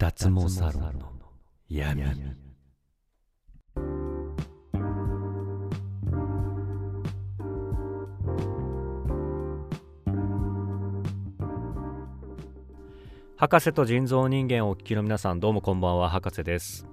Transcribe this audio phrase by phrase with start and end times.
[0.00, 1.10] 脱毛サロンの
[1.68, 2.04] 闇。
[13.36, 16.86] 博士と人造人間をお聞きの皆さんどうもこんばんは博士です。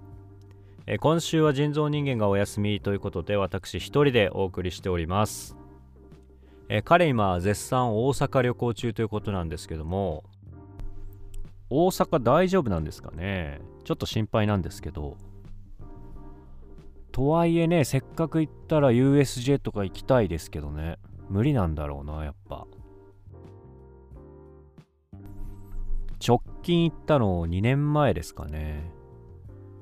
[0.88, 5.56] え今週は人造人間がお休みということで私一人でお送りしております。
[6.70, 10.24] え彼今絶賛大阪旅行中ということなんですけども
[11.70, 13.60] 大阪大丈夫なんですかね？
[13.84, 15.18] ちょっと心配なんですけど。
[17.12, 20.98] とはいえねせっかく行ったら USJ とか行きたいですけどね。
[21.30, 22.68] 無理なんだろうなやっぱ。
[26.26, 28.92] 直近行ったの2年前ですかね。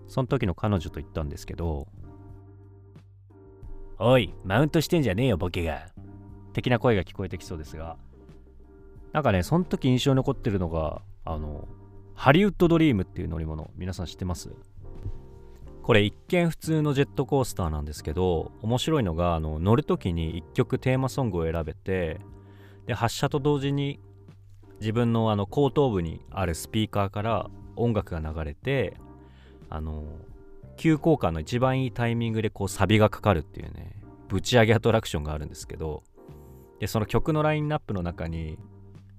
[0.07, 1.87] その時の彼女と行ったんですけど。
[3.99, 5.87] おいマウントしてんじゃねえよボケが。
[6.53, 7.97] 的な声が聞こえてきそうですが。
[9.11, 11.67] なんかねその時印象に残ってるのがあの
[12.15, 14.49] ハリウッドドリームっていう乗り物皆さん知ってます？
[15.81, 22.21] これ一見普通のジェットコースターなんですけど面白いのがあの乗る時に1曲テーマソングを選べて
[22.85, 23.99] で発車と同時に
[24.79, 28.97] 自分のあの後頭部にあるスピーカーから音楽が流れて
[29.69, 30.03] あの
[30.77, 36.03] 急降下の一番いいタイミングでこうサビがかかるっていうねぶち上げアトラクションがあるんですけど
[36.79, 38.57] でその曲のラインナップの中に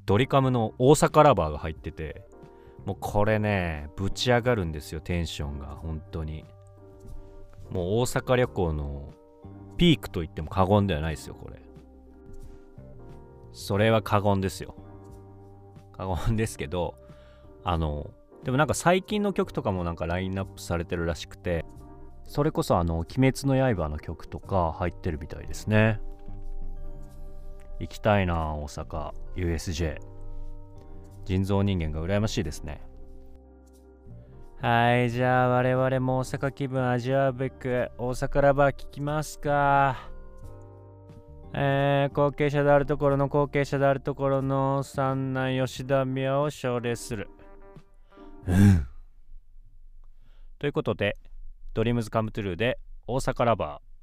[0.07, 2.27] ドリカムの大阪ラバーが入ってて
[2.85, 5.67] もうこれねぶち上がるんですよテンションが。
[5.67, 6.45] 本当に。
[7.71, 9.15] もう大阪旅行の
[9.79, 11.63] ピークと言っても過言ではないですよこれ。
[13.53, 14.75] それは過言ですよ。
[15.97, 16.95] 過言ですけど
[17.63, 18.11] あの
[18.43, 21.65] でもなんか最近の曲とかもなんかラインナップされてるらしくて
[22.25, 26.01] それこそあの「鬼滅の刃」の曲とか入ってるみたいですね。
[27.85, 29.99] 行きたいな大阪 USJ
[31.27, 32.81] 人造人間が羨ましいですね
[34.61, 40.15] はいじゃあ我々も大阪気分味わうべく大阪ラバー聞きますか
[41.57, 47.29] えー、後継者であるところの後継者であるところの三男吉田宮を奨励する。
[48.49, 48.89] うん。
[50.59, 51.17] ということで、
[51.73, 53.94] ドリームズカムトゥルーで大阪ラバー。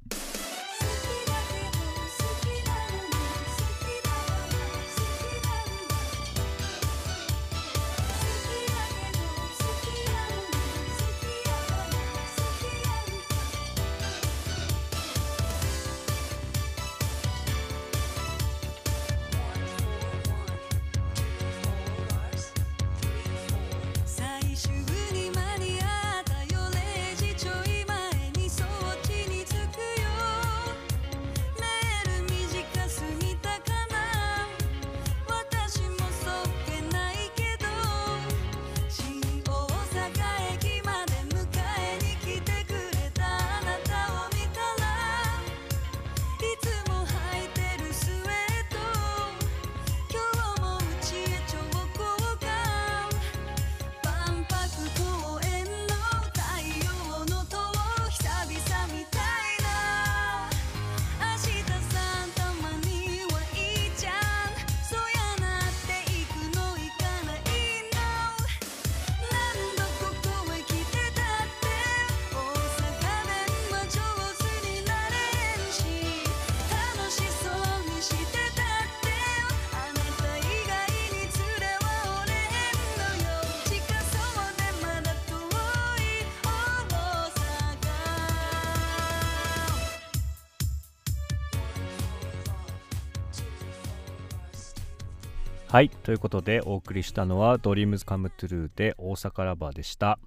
[95.72, 95.88] はい。
[95.88, 100.18] ということで、お送りしたのは、Dreams Come True で大阪ラバーでした。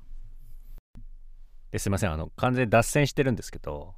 [1.70, 2.12] ですいません。
[2.12, 3.94] あの、完全脱線してるんですけど、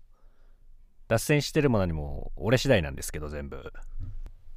[1.07, 3.71] 脱線してるものにも、俺次第なんですけど、全部。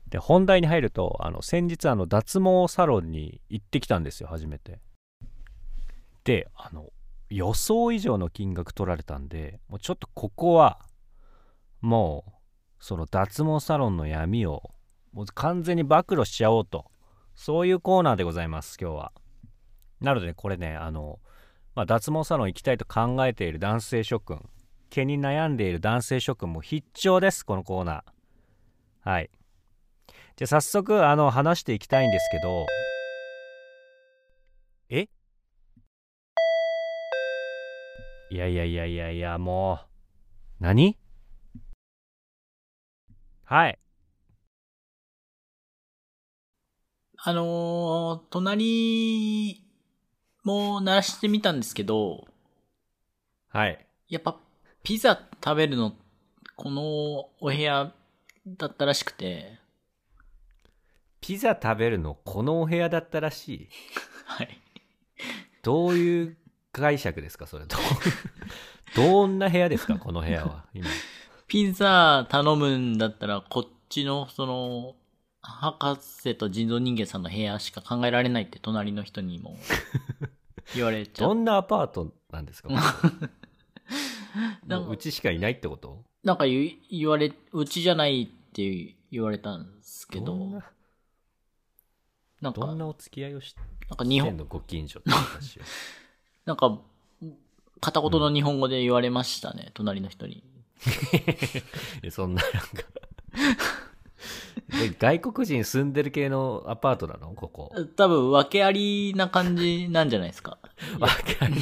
[0.08, 4.80] で、本題に入ると、あの、先日、あの、脱毛サロンに行ってきたんですよ、初めて。
[6.24, 6.88] で、あの、
[7.28, 10.80] 予想以上の金額取られたんで、もうちょっとここは、
[11.80, 12.32] もう、
[12.80, 14.72] その脱毛サロンの闇を
[15.12, 16.91] もう完全に暴露しちゃおうと。
[17.34, 19.12] そういうコーナーでございます、今日は。
[20.01, 21.18] なので、これね、あの、
[21.74, 24.48] まあ、脱毛サロン行きたいと考えている男性諸君、
[24.91, 29.10] 毛に悩んでいる男性諸君も必聴です、このコーナー。
[29.10, 29.30] はい。
[30.36, 32.66] じゃあ早速、あの、話していきたいんですけど、
[34.91, 35.09] え？
[38.30, 39.80] いやいやいやいやいや、も
[40.60, 40.98] う、何？
[43.45, 43.78] はい。
[47.22, 49.62] あのー、隣
[50.42, 52.26] も鳴らしてみたんですけど、
[53.50, 53.86] はい。
[54.08, 54.38] やっぱ
[54.82, 55.92] ピザ食べるの、
[56.56, 57.92] このお部屋
[58.46, 59.58] だったらしくて、
[61.20, 63.68] ピザ食べるのこのお部屋だったらしい。
[64.24, 64.58] はい。
[65.62, 66.36] どういう
[66.72, 67.66] 解釈ですかそれ。
[67.66, 67.80] どう
[68.96, 70.64] どんな部屋ですかこの部屋は。
[70.72, 70.88] 今。
[71.46, 74.96] ピザ頼むんだったら、こっちの、その、
[75.42, 79.57] 博士と人造人間さんの部屋しか考えられないって隣の人にも
[80.75, 81.28] 言われちゃう。
[81.28, 82.69] どんなアパートなんですか？
[84.66, 86.04] なんかもううちしかいないってこと？
[86.22, 90.65] なんか言い言われ、うちじゃないって言われたんですけど、どんな？
[92.42, 93.54] なんか、どんなお付き合いをし
[93.89, 94.45] なんか日本、の？
[94.45, 95.63] ご近所って話を。
[96.45, 96.78] なんか、
[97.81, 100.45] 片言の日本語で言われましたね、隣の人に。
[102.10, 102.69] そんななんか
[104.70, 107.34] で外国人住んでる系のアパートなの？
[107.34, 107.72] ここ。
[107.96, 110.58] 多分、訳ありな感じなんじゃないですか。
[110.98, 111.14] わか
[111.46, 111.54] る。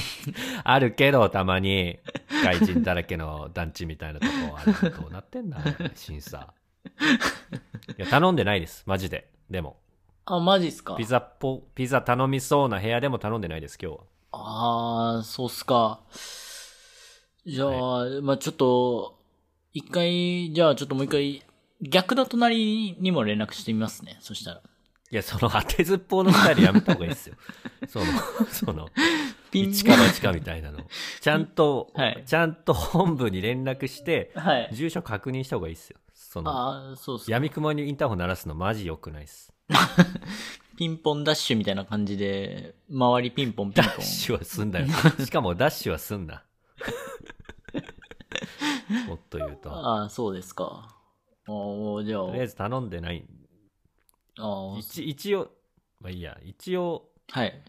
[0.65, 1.99] あるけど、たまに、
[2.45, 4.91] 外人だらけの団地みたいなとこある。
[4.95, 5.59] どうなってんだ、
[5.95, 6.53] 審査。
[7.99, 8.85] いや、頼んでないです。
[8.87, 9.31] マジで。
[9.51, 9.77] でも、
[10.27, 10.95] あ、マジっすか？
[10.97, 14.05] ピザっぽ、ピザ頼みそうな部屋でも頼んでないです、今日は。
[14.33, 16.01] あー、そうっすか。
[17.47, 17.71] じゃあ、
[18.23, 19.19] まあちょっと、
[19.73, 21.43] 一回、じゃあちょっともう一回、
[21.81, 24.19] 逆の隣にも連絡してみますね。
[24.21, 24.63] そしたら。
[25.11, 27.37] いや、その当てずっぽうのスタイルやめた方がいいですよ。
[27.89, 28.07] その、
[28.51, 28.89] その、
[29.51, 30.81] ピン一か八かみたいなの。
[31.21, 34.71] ちゃんと、はいちゃんと本部に連絡して、はい。
[34.73, 35.99] 住所確認した方がいいですよ。
[36.13, 37.21] その、あー、そう。
[37.27, 39.53] 闇雲にインターホン鳴らすのマジ良くないっす。
[40.77, 43.97] ピンポンダッシュみたいな感じで、周りピンポンピンポン。
[43.97, 44.87] ダッシュはすんだよ。
[45.25, 46.45] しかもダッシュはすんな。
[49.07, 49.73] もっと言うと。
[49.73, 50.98] ああ、そうですか。
[51.49, 53.25] ああ、じゃあ、とりあえず頼んでない。
[54.39, 55.51] ああ、一一応、
[56.01, 57.63] まあいいや、一応、はい。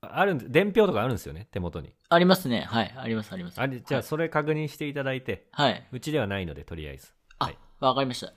[0.00, 1.92] あるんで、伝票とかあるんですよね、手元に。
[2.08, 2.60] ありますね。
[2.62, 2.94] はい。
[2.96, 3.60] あります、あります。
[3.60, 5.86] あれ、じゃあそれ確認していただいて、はい。
[5.90, 7.12] うちではないので、とりあえず。
[7.38, 8.32] あ、はいわかりました。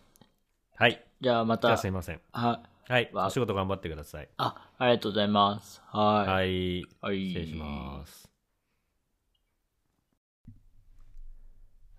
[0.75, 1.03] はい。
[1.19, 2.21] じゃあまじゃあた、すいません。
[2.31, 3.09] は、はい。
[3.13, 4.29] わお仕事頑張ってください。
[4.37, 5.81] あ、ありがとうございます。
[5.87, 6.79] ははい。
[6.79, 6.87] い。
[7.01, 7.27] はい。
[7.27, 8.29] 失礼します。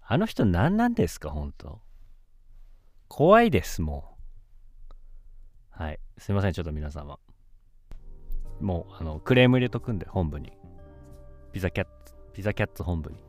[0.05, 1.81] あの人何なんですか、本当
[3.15, 4.17] 怖いです、も
[4.91, 5.83] う。
[5.83, 6.01] はい。
[6.17, 7.19] すいません、ちょっと皆様。
[8.59, 10.57] もう、あの、クレーム入れとくんで、本部に。
[11.53, 13.23] ピザキャッツ、ピザキャッツ本部に。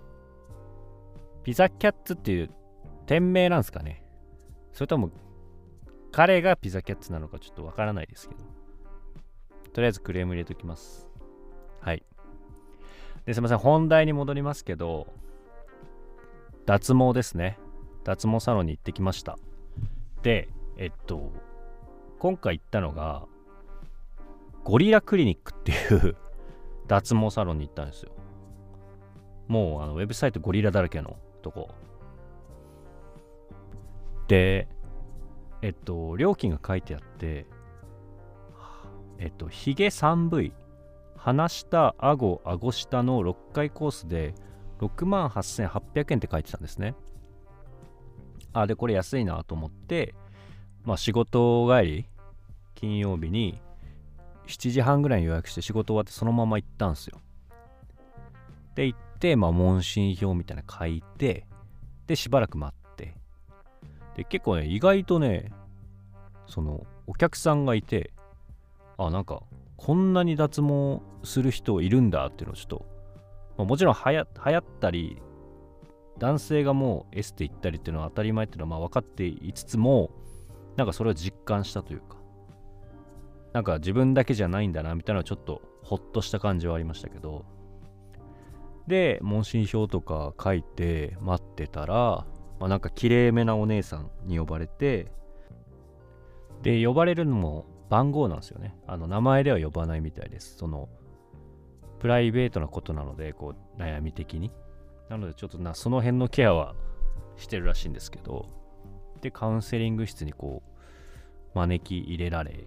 [1.43, 2.49] ピザキャッツっていう
[3.07, 4.05] 店名なんですかね。
[4.71, 5.11] それとも、
[6.13, 8.41] 彼がピザキャッツなのかちょっとわからないですけど。
[9.73, 11.09] とりあえずクレーム入れときます。
[11.81, 12.05] はい。
[13.25, 15.07] ですいません、本題に戻りますけど、
[16.65, 17.59] 脱毛ですね。
[18.05, 19.37] 脱毛サロンに行ってきました。
[20.23, 21.31] で、えっと、
[22.17, 23.25] 今回行ったのが、
[24.63, 26.15] ゴリラクリニックっていう
[26.87, 28.11] 脱毛サロンに行ったんですよ。
[29.47, 31.69] もうあのウェブサイトゴリラだらけのとこ。
[34.29, 34.69] で、
[35.61, 37.45] えっと、料金が書いてあって、
[39.19, 40.53] えっと、ヒゲ 3V、
[41.17, 44.33] 鼻下、顎、顎下の6回コースで
[44.79, 46.95] 6万8800円って書いてたんですね。
[48.53, 50.13] あ、で、これ安いなと思って、
[50.83, 52.05] まあ仕事帰り、
[52.75, 53.61] 金曜日に
[54.47, 57.19] 7時半ぐらいに予約して仕事終わってそのまま行ったんですよ。
[58.75, 61.45] で、行って、まあ問診票みたいなの書いて、
[62.07, 63.15] で、しばらく待って。
[64.15, 65.51] で、結構ね、意外とね、
[66.47, 68.11] その、お客さんがいて、
[68.97, 69.43] あ、なんか、
[69.77, 72.85] こんなに脱毛する人いるんだっていうのをちょっと、
[73.57, 75.21] まあ、もちろんはや流行ったり、
[76.23, 80.09] 男性がもうエステ行ったりっていうのは当たり前っていうのはまあ分かっていつつも、
[80.77, 82.15] なんかそれを実感したというか、
[83.51, 87.43] なんか自分だけじゃないんだなみたいなのはちょっとほっとした感じはありましたけど、
[88.87, 92.25] で、問診票とか書いて待ってたら、
[92.57, 95.11] まあ、なんか綺麗めなお姉さんに呼ばれて、
[96.61, 98.77] で、呼ばれるのも番号なんですよね。
[98.87, 100.55] あの、名前では呼ばないみたいです。
[100.55, 100.87] その、
[101.99, 104.51] プライベートなことなので、こう、悩み的に。
[105.13, 106.73] なので、ちょっとな、その辺のケアは
[107.37, 108.47] してるらしいんですけど、
[109.21, 112.65] で、カウンセリング室にこう、招き入れられ、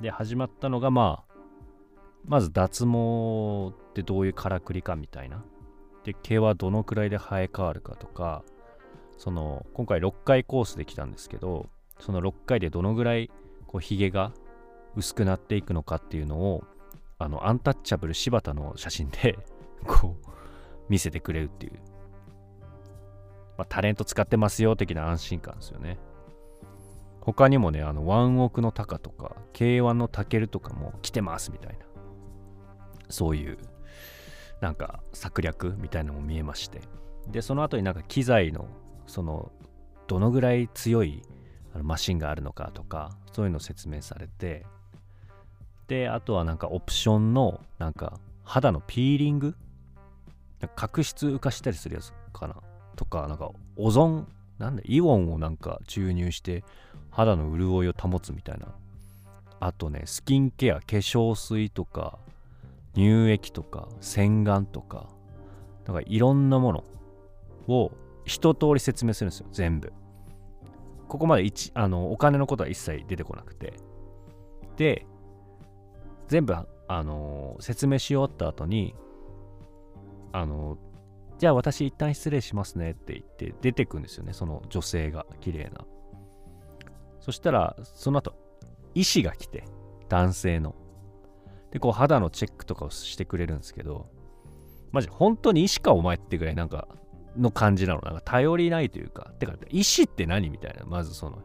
[0.00, 1.34] で、始まったのが、まあ、
[2.24, 5.44] まず脱毛ってどういうからくりかみたいな。
[6.04, 8.44] で、毛はどのくらいで生え変わるかとか、
[9.16, 13.32] その、今回6回コースで来たんですけど、その6回でどのぐらい
[13.66, 14.32] こうヒゲが
[14.94, 16.62] 薄くなっていくのかっていうのを
[17.18, 19.36] あのアンタッチャブル柴田の写真で
[19.84, 20.37] こう
[20.88, 21.72] 見せてくれるっていう、
[23.56, 25.98] まあ、タレント使ってますよ的な安心感ですよね。
[27.20, 31.78] 他にもねあのワンオクのタカとか K1 のタケルとかも来てますみたいな。
[33.10, 33.58] そういう
[34.60, 36.80] なんか策略みたいなのも見えまして。
[37.28, 38.68] でその後になんか機材の
[39.06, 39.52] その
[40.06, 41.22] どのぐらい強い
[41.74, 44.64] あのマシンがあるのかとかそういうのを説明されて。
[45.86, 49.56] であとはなんかオプションのなんか肌のピーリング
[50.66, 52.56] 角質浮かしたりするやつかな
[52.96, 54.26] とかなんかオゾン
[54.58, 56.64] なんだイオンをなんか注入して
[57.10, 58.66] 肌の潤いを保つみたいな。
[59.60, 62.18] あとねスキンケア化粧水とか
[62.94, 65.08] 乳液とか洗顔とか
[65.84, 66.84] なんかいろんなもの
[67.66, 67.90] を
[68.24, 69.92] 一通り説明するんですよ全部。
[71.08, 73.74] ここまで一あのお金のことは一切出てこなくて。
[74.76, 75.06] で
[76.28, 78.94] 全部あの説明し終わった後に
[80.32, 80.78] あの
[81.38, 85.84] じゃあ私一旦失礼しますねって言って出てくんですよねその女性が綺麗な。
[87.20, 88.34] そしたらその後
[88.94, 89.64] 医師が来て
[90.08, 90.74] 男性の。
[91.70, 94.10] でこう肌のチェックとかをしてくれるんですけど
[94.90, 96.88] マジ本当に医師かお前ってぐらいなんか
[97.36, 98.00] の感じなの。
[98.00, 99.32] なんか頼りないというか。
[99.38, 101.38] てか医師って何みたいなまずその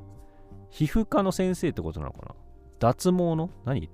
[0.69, 2.35] 皮膚科の先生ってことなのかな。
[2.79, 3.49] 脱毛の？
[3.65, 3.91] 何？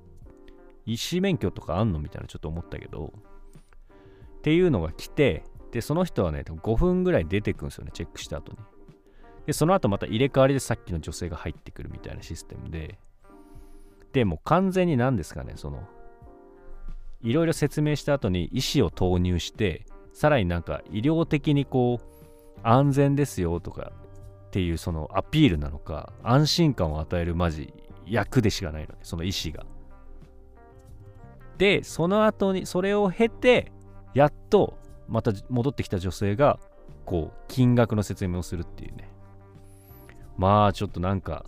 [0.86, 2.00] 医師免許とかあんの？
[2.00, 3.12] みたいなちょっと思ったけど。
[4.39, 8.58] っていうのが来てでその人はね5分ぐらい出てくんですよねチェックした後に。
[9.46, 12.98] でその後また入れ替わりでさっきの女性が入ってくるみたいなシステムで。
[14.13, 15.88] でもう完全に何ですかねその
[17.22, 23.91] いろいろ説明した後に医師を投入してさらになんか医療的にこう安全ですよとか
[24.48, 27.72] っていうそのアピールなのか安心感を与えるマジ
[28.08, 29.65] 役でしかないのねその医師が。
[31.58, 33.72] でその後にそれを経て
[34.19, 36.59] やっとまた戻ってきた女性が
[37.05, 39.09] こう金額の説明をするっていうね。
[40.38, 41.45] まあちょっとなんか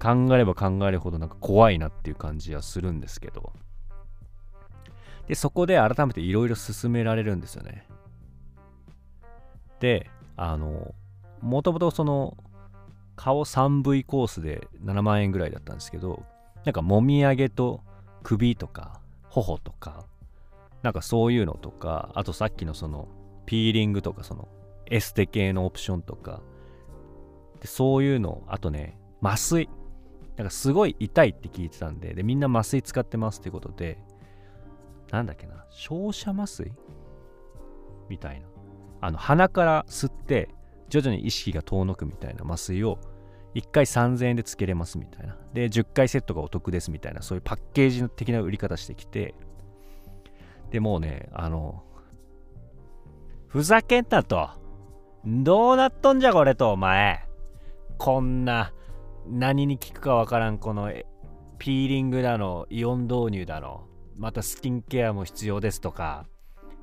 [0.00, 3.52] 考えれば考えるほどなんか怖いなっていう感じはするんですけど。
[5.26, 7.86] でそこで改めていろいろ進められるんですよね。
[9.78, 10.94] であの
[11.42, 12.34] もともとその
[13.14, 16.24] 顔 3V コースで7万円ぐらいだったんですけど
[16.64, 17.82] なんかもみあげと
[18.22, 20.06] 首とか頬とか
[20.82, 23.08] なんかそういうのとかあとさっきのその
[23.46, 24.48] ピーリングとかその
[24.86, 26.42] エステ系のオプションとか
[27.60, 29.68] でそういうのあとね麻酔。
[30.36, 33.98] なんかすごい痛いって聞いてたんででみんな麻酔使ってますってことで
[35.10, 36.72] なんだっけな照射麻酔？
[38.08, 38.46] みたいな。
[39.02, 40.48] あの鼻から吸って
[40.88, 42.98] 徐々に意識が遠のくみたいな麻酔を
[43.54, 45.36] 1回3000円でつけれますみたいな。
[45.52, 49.34] で10回セットがお得ですみたいなそういうパッケージ的な売り方してきて
[50.72, 51.84] でもうねあの
[53.46, 54.48] ふざけんなと。
[55.24, 57.28] どうなっとんじゃこれとお前。
[57.98, 58.72] こんな
[59.28, 60.90] 何に効くかわからんこの
[61.58, 63.86] ピーリングだのイオン導入だの。
[64.16, 66.26] またスキンケアも必要ですとか。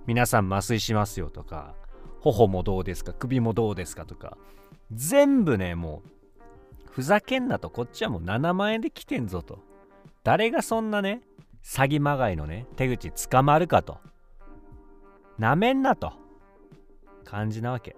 [0.05, 1.73] 皆さん麻酔しますよとか。
[2.21, 3.11] 頬もどうですか？
[3.13, 4.37] 首もどうですかとか。
[4.91, 7.71] 全部ねもうふざけんなと。
[7.71, 9.59] こっちはもう7万円で来てんぞと。
[10.23, 11.21] 誰がそんなね
[11.63, 13.99] 詐欺まがいのね手口捕まるかと。
[15.37, 16.13] なめんなと。
[17.23, 17.95] 感じなわけ。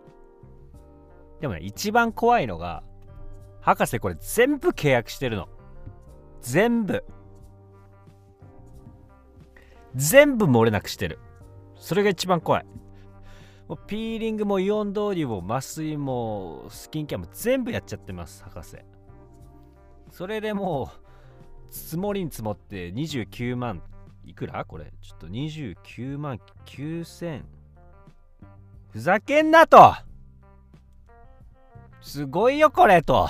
[1.40, 2.84] でもね一番怖いのが
[3.62, 5.48] 博士これ全部契約してるの。
[6.42, 7.04] 全部。
[9.96, 11.20] 全部漏れなくしてる。
[11.76, 12.66] それが一番怖い。
[13.68, 18.78] もうピーリングもイオン導入も麻酔もスキンケアも全部やっちゃってます博士。
[20.12, 21.01] それでもう
[21.72, 23.82] 積もりに積もって29万
[24.26, 24.64] いくら？
[24.66, 24.92] これ。
[25.02, 27.42] ちょっと29万9000
[28.92, 29.96] ふざけんなと。
[32.02, 33.30] すごいよこれと。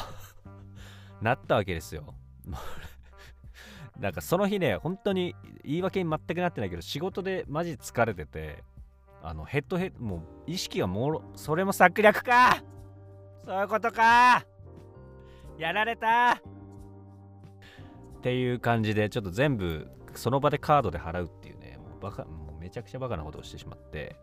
[1.21, 2.15] なったわけですよ。
[4.00, 8.63] なんかその日ね本当に言い訳に全くなってないけど仕事でマジ疲れてて
[9.21, 12.63] あのヘッドヘッドもう意識がもろそれも策略か。
[13.45, 14.43] そういうことか。
[15.57, 16.41] やられた。
[18.22, 24.16] っていう感じでちょっと全部その場でカードで払うっていうねもうバカもうめちゃくちゃバカなことをしてしまって。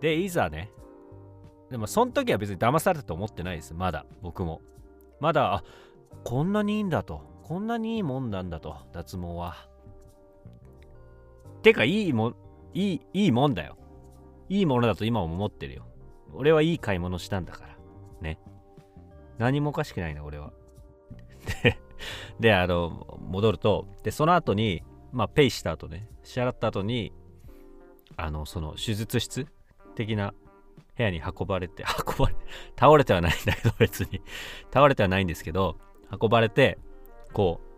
[0.00, 0.70] でいざね
[1.70, 4.62] でもその時は別に騙されたと思ってないですまだ僕も。
[5.20, 5.64] まだあ
[6.24, 9.68] こんなにいいんだとこんなにいいもんなんだと脱毛は。
[11.62, 12.36] てかいいもん
[12.72, 13.76] いいいいもんだよ。
[14.48, 15.86] いいものだと今も思ってるよ。
[16.32, 17.76] 俺はいい買い物したんだから。
[18.22, 18.38] ね。
[19.36, 20.52] 何もおかしくないな俺は。
[21.62, 21.78] で
[22.40, 27.12] であの戻るとでその後にまあペイした後ね支払った後に
[28.16, 29.46] あのその手術室
[29.94, 30.34] 的な
[30.96, 32.36] 部屋に運ばれて 運ばれ
[32.78, 34.20] 倒れてはないんだけど 別に。
[34.72, 35.76] 倒れてはないんですけど
[36.10, 36.78] 運ばれて
[37.32, 37.68] こう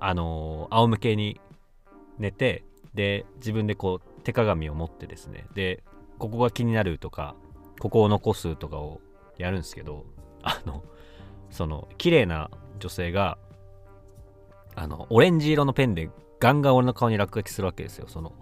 [0.00, 1.40] あのー、仰向けに
[2.18, 2.64] 寝て
[2.94, 5.82] で自分でこう手鏡を持ってですねで
[6.18, 7.34] ここが気になるとか
[7.78, 9.00] ここを残すとかを
[9.38, 10.04] やるんですけど
[10.42, 10.82] あの
[11.50, 13.38] その綺麗な女性が
[14.74, 18.06] あのオレンジ色のペンでガンガン俺の顔に落書きするわけですよ。
[18.08, 18.32] その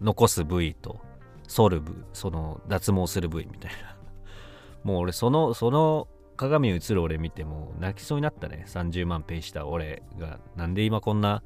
[0.00, 1.00] 残す部位と
[1.48, 3.96] 剃る部その脱毛する部位みたいな。
[4.84, 8.64] もう俺そのその鏡に映る俺見ても泣きそうになったね。
[8.66, 11.42] 30万ペイした俺がなんで今こんな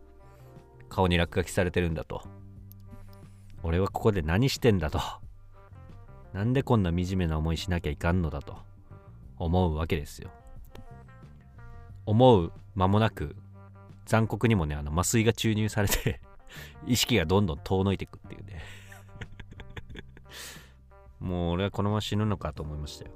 [0.89, 2.23] 顔に落書きされてるんだと。
[3.63, 5.01] 俺はここで何してんだと。
[6.33, 8.57] なんでこんな惨めな思いしなきゃいかんのだと
[9.37, 10.31] 思うわけですよ。
[12.07, 13.37] 思う間もなく
[14.07, 16.21] 残酷にもねあの麻酔が注入されて
[16.87, 18.61] 意識がどんどん遠のいていくっていうね。
[21.21, 23.13] もう俺はこのまま死ぬのかと思いましたよ。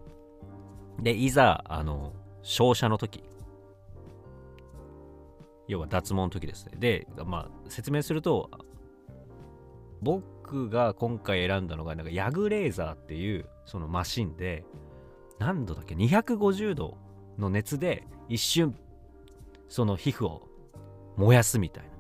[1.01, 2.13] でいざあの
[2.43, 3.25] 照射の時。
[5.67, 6.77] 要は脱毛の時ですね。
[6.79, 8.51] でまあ説明すると
[10.03, 14.65] 僕が今回選んだのがなんかヤグレーザーっていうそのマシンで
[15.39, 16.99] 何度だっけ？250度
[17.39, 18.77] の熱で一瞬
[19.69, 20.49] その皮膚を
[21.17, 21.91] 燃やすみたいな。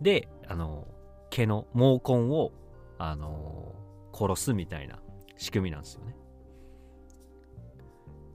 [0.00, 0.88] であの
[1.30, 2.52] 毛の毛根を
[2.98, 3.74] あの
[4.12, 4.98] 殺すみたいな
[5.36, 6.16] 仕組みなんですよね。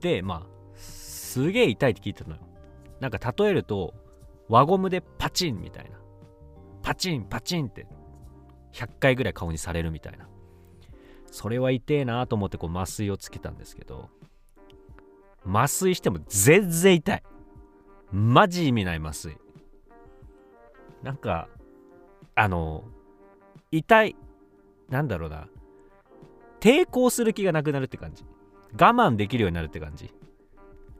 [0.00, 2.42] でまあすげえ痛いって聞いてたのよ。
[3.00, 3.94] なんか例えると
[4.48, 5.98] 輪ゴムでパチンみたいな。
[6.82, 7.86] パチンパチンって
[8.72, 10.28] 100回ぐらい顔にされるみたいな。
[11.30, 14.08] それは痛えなと思ってこう麻酔をつけたんですけど
[15.46, 17.22] 麻酔しても全然痛い。
[18.12, 19.36] マジ意味ない麻酔。
[21.02, 21.48] なんか
[22.34, 22.84] あの
[23.70, 24.16] 痛い
[24.88, 25.48] なんだろうな。
[26.60, 28.24] 抵抗する気がなくなるって感じ。
[28.72, 30.12] 我慢できるようになるって感じ。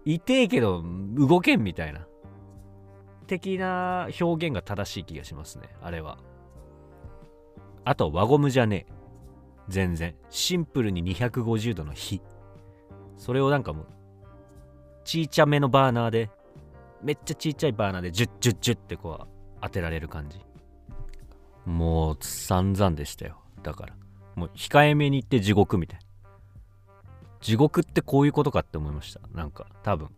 [0.05, 0.85] 痛えけど
[1.15, 2.07] 動けんみたいな。
[3.27, 5.69] 的な表現が正しい気がしますね。
[5.83, 6.19] あれは。
[7.85, 8.93] あと輪ゴムじゃねえ。
[9.69, 10.15] 全然。
[10.31, 12.21] シンプルに250度の火。
[13.17, 13.87] それをなんかもう
[15.07, 16.31] ちいちゃめのバーナーで
[17.03, 19.27] めっちゃちっちゃいバーナーでジュッジュッジュッってこう
[19.63, 20.41] 当てられる感じ。
[21.65, 23.41] もう散々でしたよ。
[23.63, 23.95] だから。
[24.35, 26.01] もう控えめに言って地獄みたい。
[26.01, 26.05] な
[27.41, 29.21] 地獄ってこういうことかって思いました。
[29.35, 30.09] なんか多分。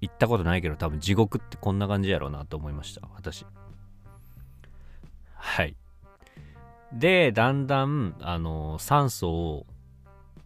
[0.00, 3.08] 行ったことないけど多分地獄ってこんな感じやろうなと思いました。
[3.14, 3.46] 私。
[5.34, 5.76] はい。
[6.92, 9.66] でだんだんあの酸素を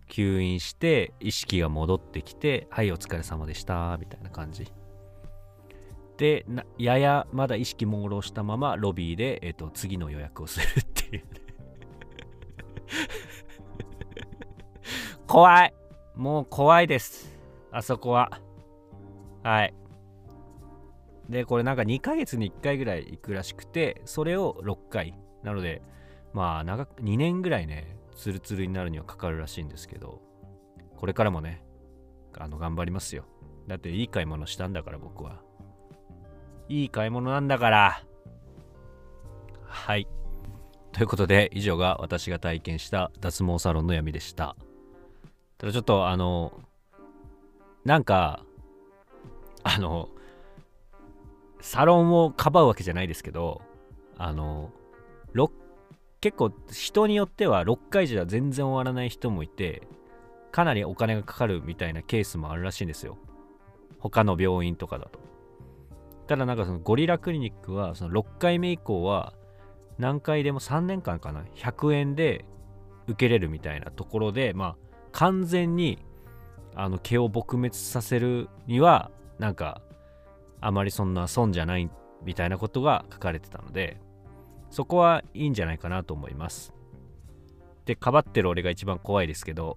[0.09, 4.73] 吸引して意識が戻ってきてはいお疲れ様でしたみたいな感じ。
[6.17, 6.45] で
[6.79, 11.25] ややまだ意識朦朧したままロビーで、えーと、次の予約をするっていう
[15.27, 15.75] 怖い。
[16.17, 17.39] もう怖いです。
[17.71, 18.41] あそこは。
[19.45, 19.75] はい。
[21.29, 25.15] でこれなんか2ヶ月に1回ぐらい行くらしくてそれを6回。
[25.45, 25.83] なので
[26.33, 30.21] まあ長く2年ぐらいねツルツルになるにはかかるらしいんですけど
[30.97, 31.63] これからもね
[32.37, 33.25] あの頑張りますよ。
[33.67, 35.41] だっていい買い物したんだから僕は。
[36.69, 38.05] いい買い物なんだから。
[39.65, 40.07] はい。
[40.93, 44.57] ということで以上が私が体験した脱毛サロンの闇でした。
[45.57, 46.61] ただちょっとあの
[47.85, 48.45] なんか
[49.65, 50.09] あの
[51.61, 53.63] サロンをかばうわけじゃないですけど
[54.17, 54.71] あの
[56.21, 59.83] 結構人によっては6回じゃ全然終わらない人もいて
[60.51, 63.19] かなりお金がかかるみたいなケースもあるらしいんですよ。
[63.99, 65.21] 他の病院とかだと。
[66.27, 69.33] ただなんかそのゴリラクリニックはその6回目以降は
[69.99, 72.45] 何回でも3年間かな100円で
[73.07, 74.77] 受けれるみたいなところでまあ
[75.13, 75.99] 完全に
[76.75, 79.81] あの毛を撲滅させるにはなんか
[80.61, 81.91] あまりそんな損じゃない
[82.25, 84.01] みたいなことが書かれてたので
[84.71, 86.73] そこはいいんじゃないかなと思います。
[87.85, 89.77] で、かばってる俺が一番怖いですけど、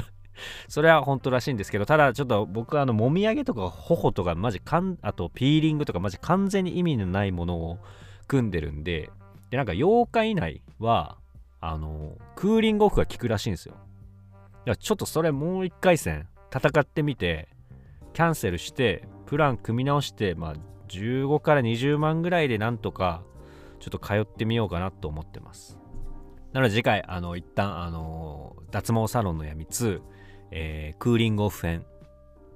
[0.68, 7.78] それは本当らしいんですけど、ただちょっと僕はあの、もみあげとか頬とかマジかん、あとピーリングとかマジ完全に意味のないものを
[8.28, 9.10] 組んでるんで、
[9.50, 11.18] で、なんか8日以内は、
[11.60, 13.76] あの、クーリングオフが効くらしいんですよ。
[14.66, 17.48] いや、ちょっとそれもう一回戦戦ってみて、
[18.12, 20.54] キャンセルして、プラン組み直して、まあ、
[20.88, 23.22] 15から20万ぐらいでなんとか
[23.82, 25.76] ちょっと通ってみようかなと思ってます。
[26.52, 30.00] なので次回、あの、一旦、あの、脱毛サロンの闇2、
[30.52, 31.84] えー、クーリングオフ編、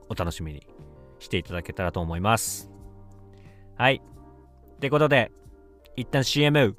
[0.09, 0.65] お楽しみに
[1.19, 2.71] していただけたらと思います。
[3.77, 4.01] はい。
[4.77, 5.33] ってことで、
[5.97, 6.77] 一旦 CM。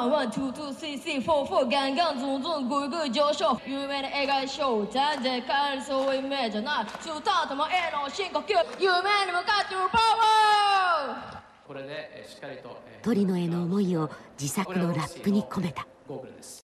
[0.00, 3.60] ワンワン、ツーツー、スリースリー、フォーフォー、ガンガン、ズンズン、グイグイ上昇。
[3.66, 6.86] 有名な映画ショー、全然変えるそういう夢じゃない。
[6.88, 14.10] スタート前の深呼吸、夢に向かってるパワーこれでしっかりと、鳥の絵の思いを
[14.40, 15.86] 自作のラップに込めた